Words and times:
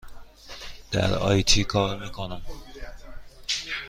در 0.91 1.13
آی 1.13 1.43
تی 1.43 1.63
کار 1.63 1.99
می 2.05 2.11
کنم. 2.11 2.41